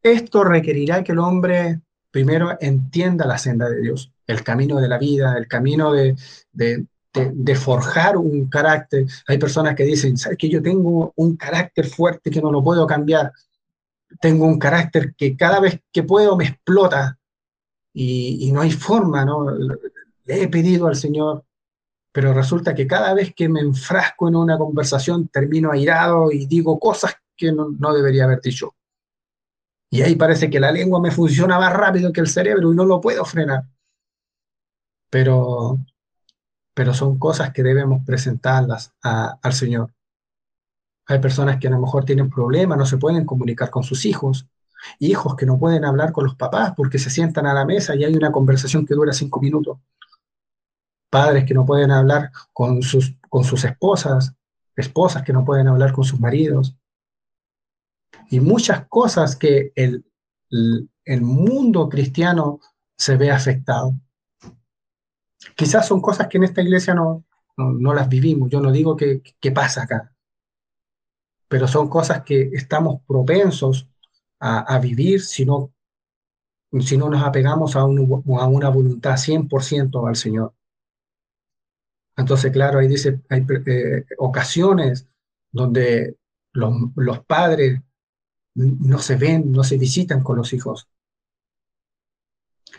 [0.03, 4.99] esto requerirá que el hombre primero entienda la senda de Dios, el camino de la
[4.99, 6.15] vida, el camino de,
[6.53, 9.07] de, forjar un carácter.
[9.29, 12.87] Hay personas que dicen, ¿sabes que yo tengo un carácter fuerte que no lo puedo
[12.87, 13.33] cambiar?
[14.21, 17.19] Tengo un carácter que cada vez que puedo me explota
[17.95, 19.51] y, no hay forma, ¿no?
[20.25, 21.45] Le he pedido al Señor
[22.13, 26.79] pero resulta que cada vez que me enfrasco en una conversación termino airado y digo
[26.79, 28.75] cosas que no, debería haber dicho.
[29.91, 32.85] Y ahí parece que la lengua me funciona más rápido que el cerebro y no
[32.85, 33.65] lo puedo frenar.
[35.11, 35.79] Pero,
[36.75, 39.93] pero son cosas que debemos presentarlas al Señor.
[41.07, 44.49] Hay personas que a lo mejor tienen problemas, no se pueden comunicar con sus hijos,
[44.99, 48.05] hijos que no pueden hablar con los papás porque se sientan a la mesa y
[48.05, 49.79] hay una conversación que dura cinco minutos.
[51.11, 54.35] Padres que no pueden hablar con sus, con sus esposas,
[54.77, 56.77] esposas que no pueden hablar con sus maridos,
[58.31, 60.05] y muchas cosas que el,
[61.05, 62.61] el, mundo cristiano
[62.97, 63.95] se ve afectado.
[65.55, 67.25] Quizás son cosas que en esta iglesia no,
[67.57, 70.12] no, las vivimos, yo no digo que, que, pasa acá,
[71.53, 73.87] pero son cosas que estamos propensos
[74.41, 75.71] a, vivir si no,
[76.81, 80.55] si no nos apegamos a, a una voluntad 100% al Señor.
[82.17, 85.07] Entonces, claro, ahí dice, hay eh, ocasiones
[85.51, 86.17] donde
[86.55, 87.83] los, padres
[88.55, 90.89] no se ven, no se visitan con los hijos.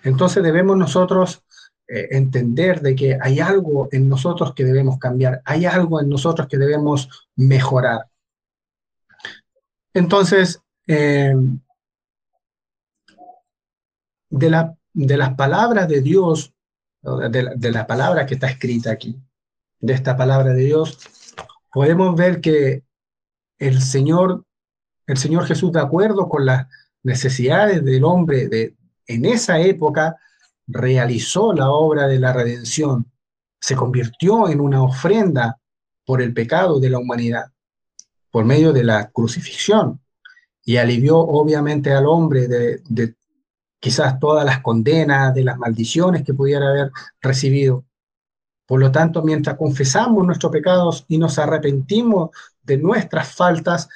[0.03, 1.43] Entonces debemos nosotros
[1.87, 6.47] eh, entender de que hay algo en nosotros que debemos cambiar, hay algo en nosotros
[6.47, 8.07] que debemos mejorar.
[9.93, 11.35] Entonces, eh,
[14.29, 16.53] de, la, de las palabras de Dios
[17.03, 19.19] de, la palabra que está escrita aquí,
[19.79, 20.99] de esta palabra de Dios,
[21.71, 22.83] podemos ver que
[23.59, 24.45] el Señor,
[25.07, 26.67] el Señor Jesús, de acuerdo con las
[27.03, 28.75] necesidades del hombre de,
[29.07, 30.15] en esa época,
[30.65, 33.11] realizó la obra de la redención,
[33.59, 35.59] se convirtió en una ofrenda
[36.05, 37.51] por el pecado de la humanidad,
[38.33, 40.01] por medio de la crucifixión,
[40.65, 43.15] y alivió obviamente al hombre de,
[43.79, 46.91] quizás todas las condenas, de las maldiciones que pudiera haber
[47.21, 47.85] recibido.
[48.65, 52.31] Por lo tanto, mientras confesamos nuestros pecados y nos arrepentimos
[52.63, 53.87] de nuestras faltas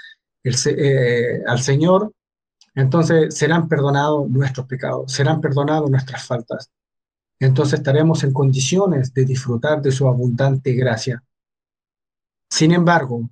[0.44, 2.14] eh, al Señor,
[2.76, 6.70] entonces serán perdonados nuestros pecados, serán perdonados nuestras faltas.
[7.40, 11.24] Entonces estaremos en condiciones de disfrutar de su abundante gracia.
[12.52, 13.28] Sin embargo,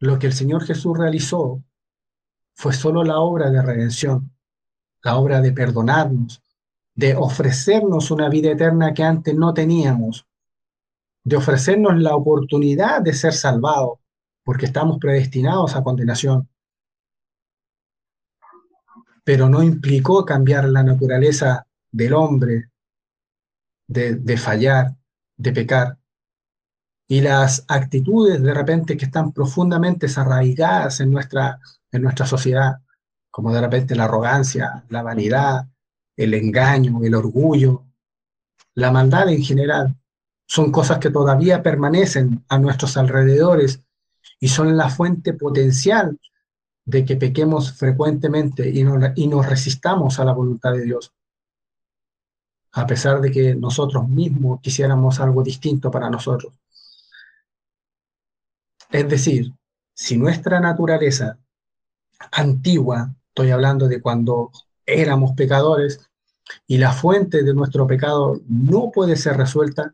[0.00, 1.62] lo que el Señor Jesús realizó
[2.54, 4.32] fue solo la obra de redención
[5.02, 6.42] la obra de perdonarnos,
[6.94, 10.26] de ofrecernos una vida eterna que antes no teníamos,
[11.24, 13.98] de ofrecernos la oportunidad de ser salvados,
[14.42, 16.48] porque estamos predestinados a condenación.
[19.24, 22.70] Pero no implicó cambiar la naturaleza del hombre,
[23.86, 24.96] de, de fallar,
[25.36, 25.97] de pecar.
[27.08, 31.58] Y las actitudes de repente que están profundamente arraigadas en nuestra,
[31.90, 32.76] en nuestra sociedad,
[33.30, 35.66] como de repente la arrogancia, la vanidad,
[36.16, 37.84] el engaño, el orgullo,
[38.74, 39.96] la maldad en general,
[40.46, 43.80] son cosas que todavía permanecen a nuestros alrededores
[44.40, 46.18] y son la fuente potencial
[46.84, 51.12] de que pequemos frecuentemente y, y nos resistamos a la voluntad de Dios,
[52.72, 56.52] a pesar de que nosotros mismos quisiéramos algo distinto para nosotros.
[58.90, 59.52] Es decir,
[59.94, 61.38] si nuestra naturaleza
[62.32, 64.50] antigua estoy hablando de cuando
[64.86, 66.08] éramos pecadores,
[66.66, 69.92] y la fuente de nuestro pecado no puede ser resuelta,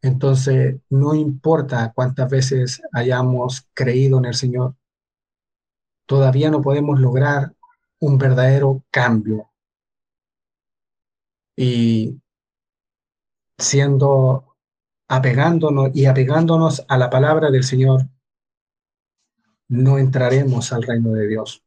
[0.00, 4.74] entonces no importa cuántas veces hayamos creído en el Señor,
[6.06, 7.54] todavía no podemos lograr
[8.00, 9.50] un verdadero cambio.
[11.56, 12.20] Y
[13.58, 14.51] siendo
[15.12, 18.08] apegándonos y apegándonos a la palabra del Señor,
[19.68, 21.62] no entraremos al reino de Dios.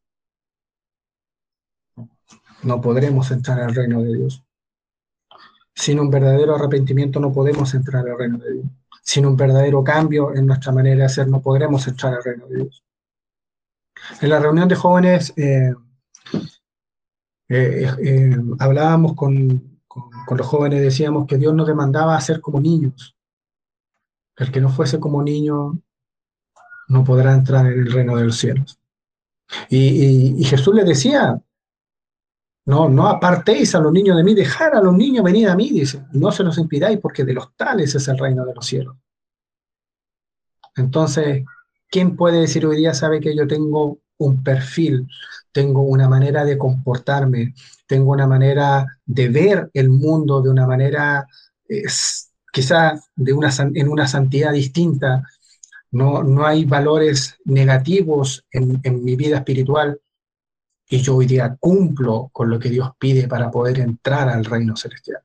[2.64, 4.42] No podremos entrar al reino de Dios.
[5.72, 8.66] Sin un verdadero arrepentimiento no podemos entrar al reino de Dios.
[9.02, 12.56] Sin un verdadero cambio en nuestra manera de ser no podremos entrar al reino de
[12.56, 12.84] Dios.
[14.22, 15.72] En la reunión de jóvenes eh,
[17.48, 22.60] eh, eh, hablábamos con, con, los jóvenes, decíamos que Dios nos demandaba a ser como
[22.60, 23.15] niños.
[24.36, 25.78] El que no fuese como niño
[26.88, 28.78] no podrá entrar en el reino de los cielos.
[29.68, 31.40] Y, Jesús le decía,
[32.64, 35.70] no, no apartéis a los niños de mí, dejar a los niños venir a mí,
[35.70, 38.96] dice, no se los impidáis porque de los tales es el reino de los cielos.
[40.76, 41.44] Entonces,
[41.88, 45.08] ¿quién puede decir hoy día sabe que yo tengo un perfil,
[45.52, 47.54] tengo una manera de comportarme,
[47.86, 51.26] tengo una manera de ver el mundo de una manera
[52.56, 55.22] quizás de una, en una santidad distinta?
[55.90, 60.00] No, no hay valores negativos en, en mi vida espiritual
[60.88, 64.74] y yo hoy día cumplo con lo que Dios pide para poder entrar al reino
[64.74, 65.20] celestial.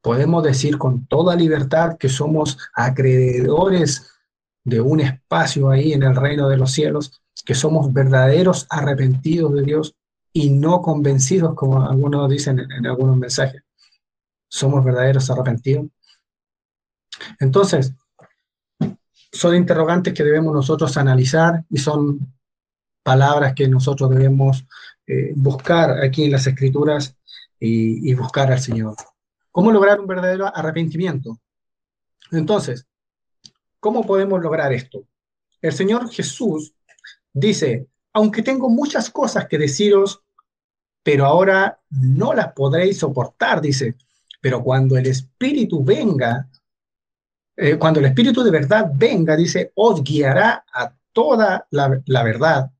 [0.00, 4.12] Podemos decir con toda libertad que somos acreedores
[4.62, 9.62] de un espacio ahí en el reino de los cielos, que somos verdaderos arrepentidos de
[9.62, 9.96] Dios
[10.32, 13.61] y no convencidos, como algunos dicen en, algunos mensajes.
[14.52, 15.86] Somos verdaderos arrepentidos.
[17.40, 17.94] Entonces,
[19.32, 22.34] son interrogantes que debemos nosotros analizar y son
[23.02, 24.66] palabras que nosotros debemos
[25.06, 27.16] eh, buscar aquí en las escrituras
[27.58, 28.94] y, buscar al Señor.
[29.50, 31.40] ¿Cómo lograr un verdadero arrepentimiento?
[32.30, 32.86] Entonces,
[33.80, 35.06] ¿cómo podemos lograr esto?
[35.62, 36.74] El Señor Jesús
[37.32, 40.20] dice, aunque tengo muchas cosas que deciros,
[41.02, 43.96] pero ahora no las podréis soportar, dice,
[44.42, 46.50] pero cuando el Espíritu venga,
[47.56, 52.70] eh, cuando el Espíritu de verdad venga, dice, os guiará a toda la verdad,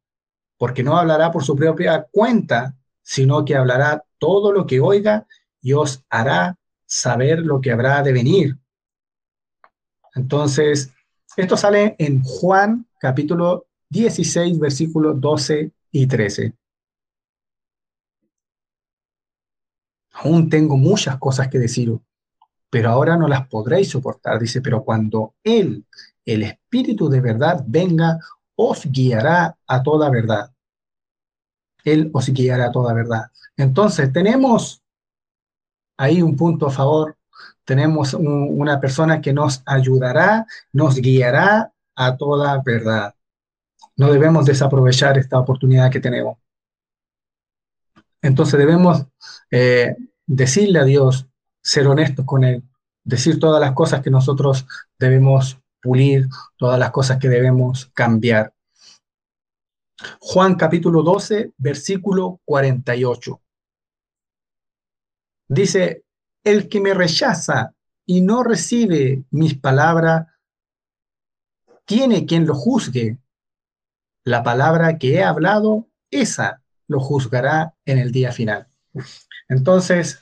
[0.58, 5.26] porque no hablará por su propia cuenta, sino que hablará todo lo que oiga
[5.60, 8.58] y os hará saber lo que habrá de venir.
[10.14, 10.92] Entonces,
[11.36, 16.54] esto sale en Juan capítulo 16, versículos 12 y 13.
[20.24, 22.00] Aún tengo muchas cosas que deciros,
[22.70, 25.84] pero ahora no las podréis soportar, dice, pero cuando Él,
[26.24, 28.18] el Espíritu de verdad, venga,
[28.54, 30.52] os guiará a toda verdad.
[31.84, 33.24] Él os guiará a toda verdad.
[33.56, 34.82] Entonces, tenemos
[35.96, 37.16] ahí un punto a favor,
[37.64, 43.14] tenemos una persona que nos ayudará, nos guiará a toda verdad.
[43.96, 46.38] No debemos desaprovechar esta oportunidad que tenemos.
[48.20, 49.04] Entonces debemos
[49.50, 49.96] eh,
[50.32, 51.26] decirle a Dios,
[51.62, 52.62] ser honestos con Él,
[53.04, 54.66] decir todas las cosas que nosotros
[54.98, 58.54] debemos pulir, todas las cosas que debemos cambiar.
[60.20, 63.40] Juan capítulo 12, versículo 48.
[65.48, 66.04] Dice,
[66.44, 67.74] el que me rechaza
[68.06, 70.28] y no recibe mis palabras,
[71.84, 73.18] tiene quien lo juzgue.
[74.24, 78.66] La palabra que he hablado, esa lo juzgará en el día final.
[79.48, 80.21] Entonces,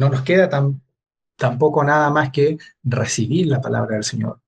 [0.00, 0.80] no nos queda tan,
[1.36, 4.40] tampoco nada más que recibir la palabra del Señor.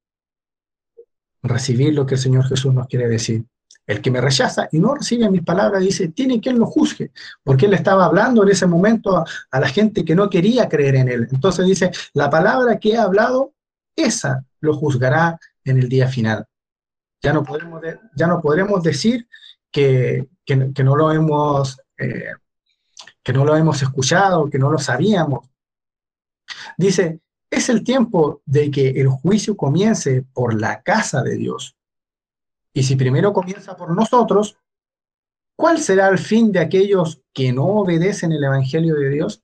[1.42, 3.44] Recibir lo que el Señor Jesús nos quiere decir.
[3.86, 7.10] El que me rechaza y no recibe mis palabras dice, tiene quien lo juzgue,
[7.44, 11.08] porque él estaba hablando en ese momento a, la gente que no quería creer en
[11.08, 11.28] él.
[11.30, 13.52] Entonces dice, la palabra que he hablado,
[13.94, 16.46] esa lo juzgará en el día final.
[17.20, 17.82] Ya no podemos,
[18.16, 19.28] ya no podremos decir
[19.70, 22.32] que, que, no lo hemos, eh,
[23.22, 25.48] que no lo hemos escuchado, que no lo sabíamos.
[26.76, 27.20] Dice,
[27.50, 31.76] es el tiempo de que el juicio comience por la casa de Dios.
[32.72, 34.56] Y si primero comienza por nosotros,
[35.56, 39.42] ¿cuál será el fin de aquellos que no obedecen el Evangelio de Dios?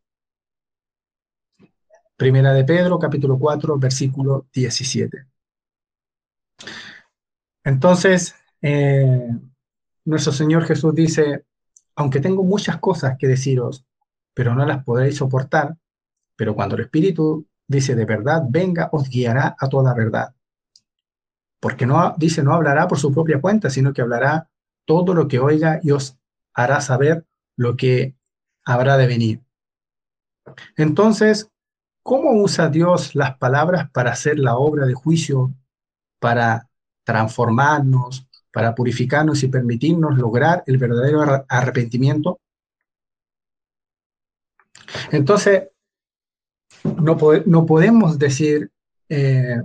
[2.16, 5.26] Primera de Pedro, capítulo 4, versículo 17.
[7.64, 9.28] Entonces, eh,
[10.06, 11.44] nuestro Señor Jesús dice,
[11.98, 13.84] aunque tengo muchas cosas que deciros,
[14.34, 15.76] pero no las podréis soportar,
[16.36, 20.34] pero cuando el Espíritu dice de verdad, venga, os guiará a toda verdad
[21.60, 24.48] porque no dice no hablará por su propia cuenta, sino que hablará
[24.84, 26.16] todo lo que oiga y os
[26.54, 27.26] hará saber
[27.56, 28.16] lo que
[28.64, 29.42] habrá de venir.
[30.76, 31.50] Entonces,
[32.02, 35.52] ¿cómo usa Dios las palabras para hacer la obra de juicio,
[36.20, 36.68] para
[37.04, 42.40] transformarnos, para purificarnos y permitirnos lograr el verdadero arrepentimiento?
[45.10, 45.68] Entonces,
[46.84, 48.70] no, no podemos decir,
[49.08, 49.62] eh,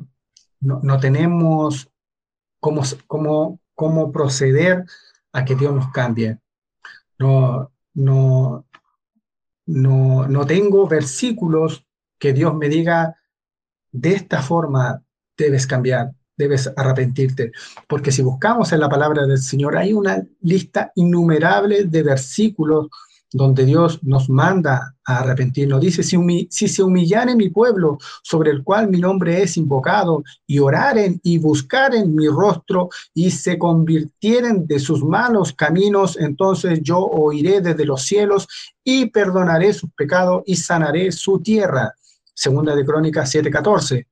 [0.59, 1.89] no, tenemos
[2.59, 4.86] cómo, cómo, cómo proceder
[5.31, 6.39] a que Dios nos cambie.
[7.19, 8.65] No, no,
[9.65, 11.86] no, no tengo versículos
[12.17, 13.17] que Dios me diga,
[13.91, 15.03] de esta forma
[15.38, 17.51] debes cambiar, debes arrepentirte.
[17.88, 22.88] Porque si buscamos en la palabra del Señor, hay una lista innumerable de versículos
[23.34, 25.81] donde Dios nos manda a arrepentirnos.
[25.81, 26.17] Dice, si,
[26.49, 31.39] si se humillaren mi pueblo, sobre el cual mi nombre es invocado, y oraren y
[31.39, 38.03] buscaren mi rostro, y se convirtieren de sus malos caminos, entonces yo oiré desde los
[38.03, 38.47] cielos
[38.84, 41.93] y perdonaré sus pecados y sanaré su tierra.
[42.36, 44.05] Segunda de Crónicas 7:14.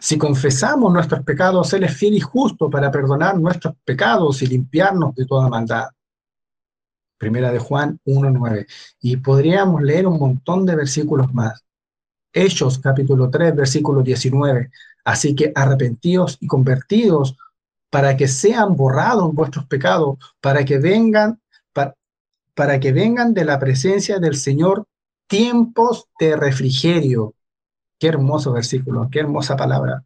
[0.00, 5.14] Si confesamos nuestros pecados, Él es fiel y justo para perdonar nuestros pecados y limpiarnos
[5.14, 5.88] de toda maldad.
[7.18, 8.66] Primera de Juan 1.9.
[9.00, 11.64] Y podríamos leer un montón de versículos más.
[12.32, 14.70] Hechos capítulo 3, versículo 19.
[15.04, 17.36] Así que arrepentidos y convertidos
[17.90, 21.40] para que sean borrados vuestros pecados, para que vengan,
[21.72, 21.94] para,
[22.54, 24.86] para que vengan de la presencia del Señor
[25.28, 27.34] tiempos de refrigerio.
[28.04, 30.04] Qué hermoso versículo, qué hermosa palabra.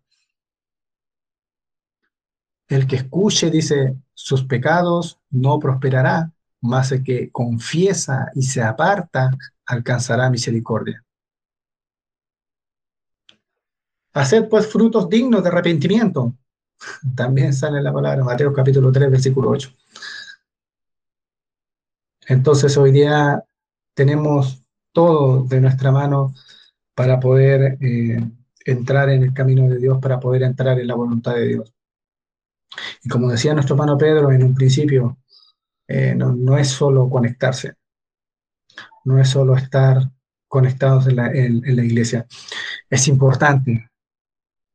[2.68, 6.30] El que escuche, dice, sus pecados no prosperará,
[6.60, 9.32] mas el que confiesa y se aparta
[9.66, 11.04] alcanzará misericordia.
[14.12, 16.34] Haced pues frutos dignos de arrepentimiento.
[17.16, 19.72] También sale la palabra Mateo capítulo 3, versículo 8.
[22.28, 23.42] Entonces hoy día
[23.92, 26.32] tenemos todo de nuestra mano
[26.98, 28.18] para poder eh,
[28.64, 31.72] entrar en el camino de Dios, para poder entrar en la voluntad de Dios.
[33.04, 35.16] Y como decía nuestro hermano Pedro en un principio,
[35.86, 37.74] eh, no, es solo conectarse,
[39.04, 40.10] no es solo estar
[40.48, 42.26] conectados en la, iglesia.
[42.90, 43.88] Es importante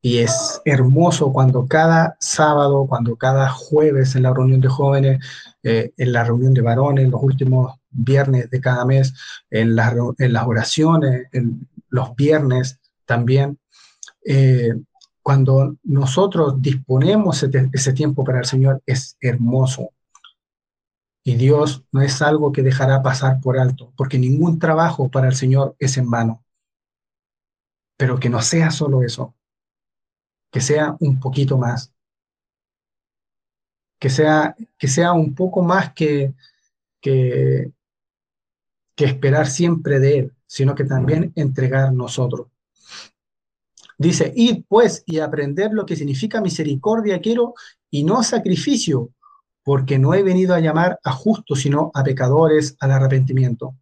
[0.01, 5.25] y es hermoso cuando cada sábado, cuando cada jueves en la reunión de jóvenes,
[5.61, 9.13] eh, en la reunión de varones, los últimos viernes de cada mes,
[9.49, 9.77] en,
[10.17, 13.59] en las oraciones, en los viernes también,
[14.25, 14.73] eh,
[15.21, 19.91] cuando nosotros disponemos ese tiempo para el Señor, es hermoso.
[21.23, 25.35] Y Dios no es algo que dejará pasar por alto, porque ningún trabajo para el
[25.35, 26.43] Señor es en vano.
[27.95, 29.35] Pero que no sea solo eso,
[30.51, 31.93] que sea un poquito más.
[33.99, 36.33] Que sea, que sea un poco más que,
[36.99, 37.71] que,
[38.95, 42.47] que esperar siempre de Él, sino que también entregar nosotros.
[43.97, 47.53] Dice, id pues y aprender lo que significa misericordia quiero
[47.89, 49.11] y no sacrificio,
[49.63, 53.75] porque no he venido a llamar a justos, sino a pecadores al arrepentimiento.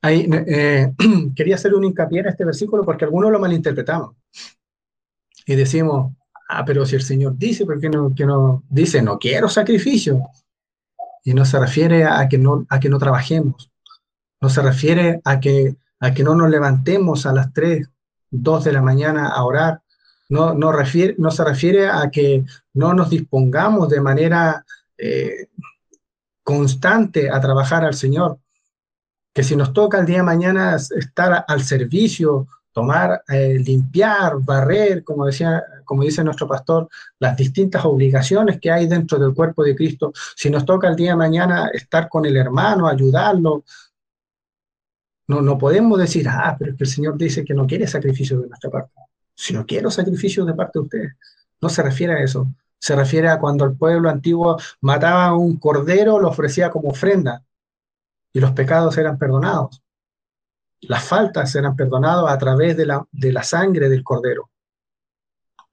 [0.00, 0.92] Ahí, eh,
[1.36, 4.16] quería hacer un hincapié en este versículo porque algunos lo malinterpretamos.
[5.46, 6.12] Y decimos,
[6.48, 10.22] ah, pero si el Señor dice, ¿por qué no, que no dice, no quiero sacrificio?
[11.24, 13.71] Y no se refiere a que no, a que no trabajemos.
[14.42, 17.88] No se refiere a que, a que no nos levantemos a las 3,
[18.30, 19.80] 2 de la mañana a orar
[20.32, 24.64] no, no, refiere, no se refiere a que no nos dispongamos de manera
[24.96, 25.48] eh,
[26.42, 28.38] constante a trabajar al Señor.
[29.34, 35.04] Que si nos toca el día de mañana estar al servicio, tomar, eh, limpiar, barrer,
[35.04, 36.88] como, decía, como dice nuestro pastor,
[37.18, 40.14] las distintas obligaciones que hay dentro del cuerpo de Cristo.
[40.34, 43.64] Si nos toca el día de mañana estar con el hermano, ayudarlo,
[45.28, 48.40] no, no podemos decir, ah, pero es que el Señor dice que no quiere sacrificio
[48.40, 48.92] de nuestra parte
[49.34, 51.12] si no quiero sacrificios de parte de ustedes.
[51.60, 52.46] No se refiere a eso.
[52.78, 57.42] Se refiere a cuando el pueblo antiguo mataba a un cordero, lo ofrecía como ofrenda
[58.32, 59.82] y los pecados eran perdonados.
[60.80, 64.50] Las faltas eran perdonadas a través de la, de la sangre del cordero.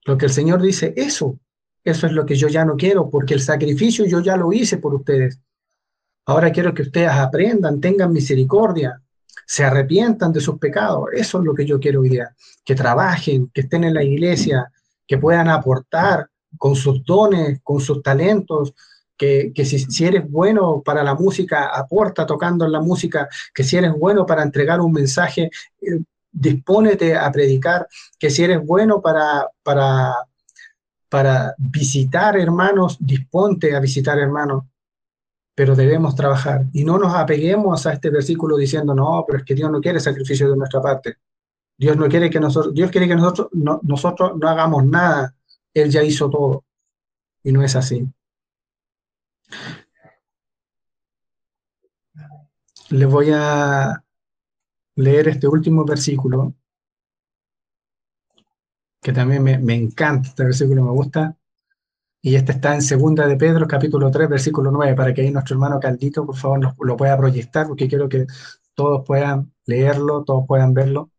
[0.06, 1.40] Lo que el Señor dice, eso,
[1.84, 4.78] eso es lo que yo ya no quiero, porque el sacrificio yo ya lo hice
[4.78, 5.40] por ustedes.
[6.26, 9.02] Ahora quiero que ustedes aprendan, tengan misericordia,
[9.50, 11.08] se arrepientan de sus pecados.
[11.12, 12.36] Eso es lo que yo quiero hoy día.
[12.64, 14.72] Que trabajen, que estén en la iglesia,
[15.08, 18.76] que puedan aportar con sus dones, con sus talentos,
[19.18, 23.92] que, si, eres bueno para la música, aporta tocando en la música, que si eres
[23.98, 25.50] bueno para entregar un mensaje,
[25.82, 26.00] eh,
[26.32, 27.88] dispónete a predicar,
[28.20, 30.14] que si eres bueno para, para,
[31.10, 34.66] para visitar hermanos, disponte a visitar hermanos,
[35.60, 36.68] pero debemos trabajar.
[36.72, 40.00] Y no nos apeguemos a este versículo diciendo, no, pero es que Dios no quiere
[40.00, 41.18] sacrificio de nuestra parte.
[41.78, 45.36] Dios no quiere que nosotros, Dios quiere que nosotros no, nosotros no hagamos nada.
[45.74, 46.64] Él ya hizo todo.
[47.44, 48.08] Y no es así.
[52.92, 54.02] Les voy a
[54.96, 56.54] leer este último versículo,
[59.02, 61.36] que también me, me encanta, este versículo me gusta,
[62.22, 65.56] y este está en Segunda de Pedro, capítulo 3, versículo 9, para que ahí nuestro
[65.56, 68.26] hermano Caldito, por favor, nos, lo pueda proyectar, porque quiero que
[68.74, 71.12] todos puedan leerlo, todos puedan verlo.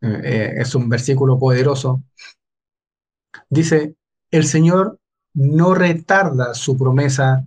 [0.00, 2.02] Eh, eh, es un versículo poderoso.
[3.48, 3.96] Dice,
[4.30, 4.98] el Señor
[5.32, 7.46] no retarda su promesa,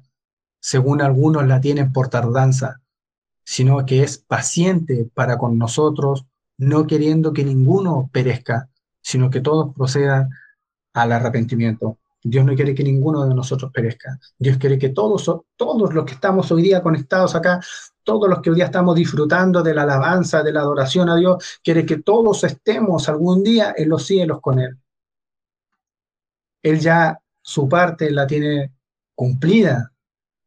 [0.59, 2.81] según algunos la tienen por tardanza,
[3.43, 6.25] sino que es paciente para con nosotros,
[6.57, 8.69] no queriendo que ninguno perezca,
[9.01, 10.29] sino que todos procedan
[10.93, 11.97] al arrepentimiento.
[12.23, 14.19] Dios no quiere que ninguno de nosotros perezca.
[14.37, 17.59] Dios quiere que todos, todos los que estamos hoy día conectados acá,
[18.03, 21.59] todos los que hoy día estamos disfrutando de la alabanza, de la adoración a Dios,
[21.63, 24.77] quiere que todos estemos algún día en los cielos con Él.
[26.61, 28.71] Él ya su parte la tiene
[29.15, 29.91] cumplida.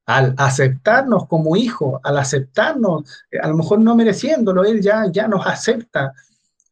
[0.06, 3.10] Al aceptarnos como hijo, al aceptarnos,
[3.40, 6.12] a lo mejor no mereciéndolo, Él ya, ya nos acepta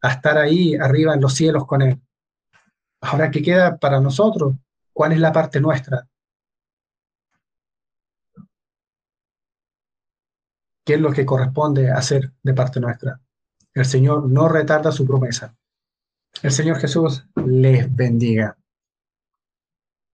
[0.03, 1.99] a estar ahí arriba en los cielos con Él.
[3.01, 4.55] Ahora, ¿qué queda para nosotros?
[4.93, 6.07] ¿Cuál es la parte nuestra?
[10.85, 13.21] ¿Qué es lo que corresponde hacer de parte nuestra?
[13.75, 15.57] El Señor no retarda su promesa.
[16.43, 18.57] El Señor Jesús les bendiga.